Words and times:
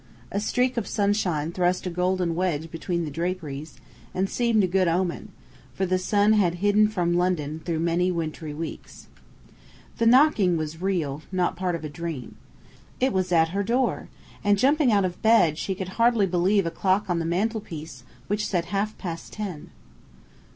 A 0.31 0.39
streak 0.39 0.77
of 0.77 0.87
sunshine 0.87 1.51
thrust 1.51 1.85
a 1.85 1.91
golden 1.91 2.33
wedge 2.33 2.71
between 2.71 3.05
the 3.05 3.11
draperies, 3.11 3.75
and 4.15 4.27
seemed 4.27 4.63
a 4.63 4.67
good 4.67 4.87
omen: 4.87 5.31
for 5.75 5.85
the 5.85 5.99
sun 5.99 6.33
had 6.33 6.55
hidden 6.55 6.87
from 6.87 7.13
London 7.13 7.61
through 7.63 7.81
many 7.81 8.09
wintry 8.11 8.51
weeks. 8.51 9.09
The 9.99 10.07
knocking 10.07 10.57
was 10.57 10.81
real, 10.81 11.21
not 11.31 11.55
part 11.55 11.75
of 11.75 11.83
a 11.83 11.87
dream. 11.89 12.35
It 12.99 13.13
was 13.13 13.31
at 13.31 13.49
her 13.49 13.61
door, 13.61 14.09
and 14.43 14.57
jumping 14.57 14.91
out 14.91 15.05
of 15.05 15.21
bed 15.21 15.59
she 15.59 15.75
could 15.75 15.89
hardly 15.99 16.25
believe 16.25 16.65
a 16.65 16.71
clock 16.71 17.07
on 17.07 17.19
the 17.19 17.23
mantelpiece 17.23 18.03
which 18.25 18.47
said 18.47 18.65
half 18.73 18.97
past 18.97 19.31
ten. 19.33 19.69